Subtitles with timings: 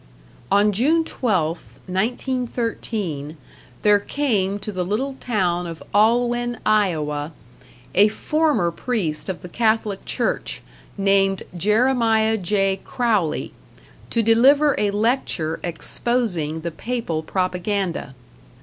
[0.51, 3.37] On June 12th, 1913,
[3.83, 7.33] there came to the little town of Oelwein, Iowa,
[7.93, 10.63] a former priest of the Catholic Church,
[10.97, 12.79] named Jeremiah J.
[12.83, 13.53] Crowley,
[14.09, 18.15] to deliver a lecture exposing the Papal propaganda.